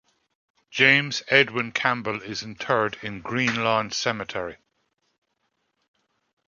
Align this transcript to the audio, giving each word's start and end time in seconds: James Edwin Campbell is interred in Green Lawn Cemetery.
James 0.71 1.21
Edwin 1.27 1.71
Campbell 1.71 2.23
is 2.23 2.41
interred 2.41 2.97
in 3.03 3.21
Green 3.21 3.63
Lawn 3.63 3.91
Cemetery. 3.91 4.57